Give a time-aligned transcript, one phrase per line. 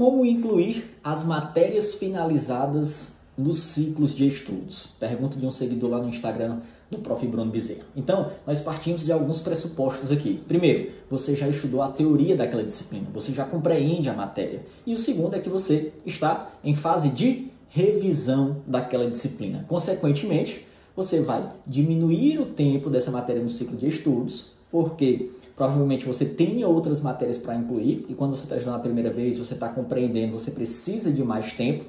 [0.00, 4.86] Como incluir as matérias finalizadas nos ciclos de estudos?
[4.98, 7.26] Pergunta de um seguidor lá no Instagram do Prof.
[7.26, 7.84] Bruno Bezerra.
[7.94, 10.40] Então, nós partimos de alguns pressupostos aqui.
[10.48, 14.62] Primeiro, você já estudou a teoria daquela disciplina, você já compreende a matéria.
[14.86, 19.66] E o segundo é que você está em fase de revisão daquela disciplina.
[19.68, 26.24] Consequentemente, você vai diminuir o tempo dessa matéria no ciclo de estudos, porque provavelmente você
[26.24, 29.68] tem outras matérias para incluir, e quando você está estudando a primeira vez, você está
[29.68, 31.84] compreendendo, você precisa de mais tempo,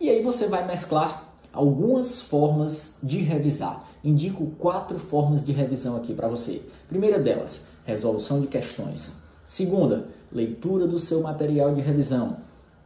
[0.00, 3.88] e aí você vai mesclar algumas formas de revisar.
[4.04, 6.60] Indico quatro formas de revisão aqui para você.
[6.88, 9.22] Primeira delas, resolução de questões.
[9.44, 12.36] Segunda, leitura do seu material de revisão.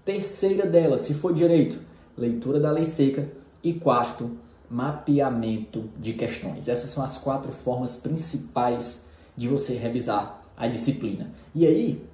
[0.05, 1.79] Terceira delas, se for direito,
[2.17, 3.29] leitura da lei seca.
[3.62, 4.31] E quarto,
[4.70, 6.69] mapeamento de questões.
[6.69, 11.30] Essas são as quatro formas principais de você revisar a disciplina.
[11.55, 12.05] E aí,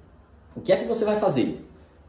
[0.55, 1.63] o que é que você vai fazer?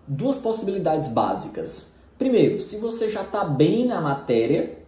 [0.06, 1.92] Duas possibilidades básicas.
[2.18, 4.78] Primeiro, se você já está bem na matéria,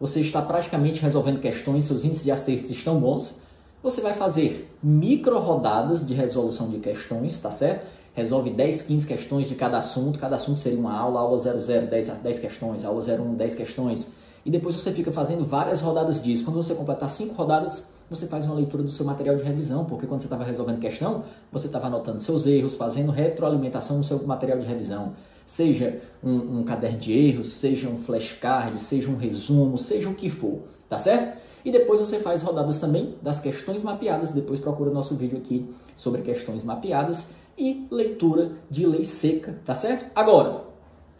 [0.00, 3.40] você está praticamente resolvendo questões, seus índices de acertos estão bons,
[3.82, 7.86] você vai fazer micro rodadas de resolução de questões, tá certo?
[8.14, 12.08] Resolve 10, 15 questões de cada assunto, cada assunto seria uma aula, aula 00, 10,
[12.22, 14.08] 10 questões, aula 01, 10 questões,
[14.44, 16.44] e depois você fica fazendo várias rodadas disso.
[16.44, 20.06] Quando você completar 5 rodadas, você faz uma leitura do seu material de revisão, porque
[20.06, 24.58] quando você estava resolvendo questão, você estava anotando seus erros, fazendo retroalimentação no seu material
[24.58, 25.12] de revisão.
[25.46, 30.28] Seja um, um caderno de erros, seja um flashcard, seja um resumo, seja o que
[30.28, 31.38] for, tá certo?
[31.64, 36.22] E depois você faz rodadas também das questões mapeadas, depois procura nosso vídeo aqui sobre
[36.22, 40.06] questões mapeadas e leitura de lei seca, tá certo?
[40.14, 40.64] Agora,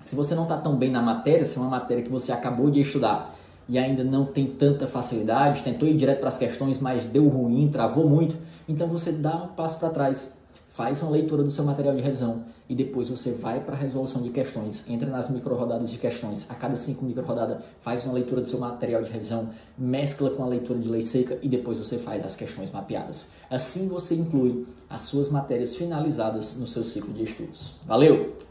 [0.00, 2.70] se você não está tão bem na matéria, se é uma matéria que você acabou
[2.70, 3.34] de estudar
[3.68, 7.68] e ainda não tem tanta facilidade, tentou ir direto para as questões, mas deu ruim,
[7.68, 8.36] travou muito,
[8.68, 10.38] então você dá um passo para trás,
[10.68, 14.22] faz uma leitura do seu material de revisão e depois você vai para a resolução
[14.22, 18.14] de questões, entra nas micro rodadas de questões, a cada cinco micro rodadas faz uma
[18.14, 21.78] leitura do seu material de revisão, mescla com a leitura de lei seca e depois
[21.78, 23.28] você faz as questões mapeadas.
[23.50, 27.80] Assim você inclui as suas matérias finalizadas no seu ciclo de estudos.
[27.86, 28.47] Valeu!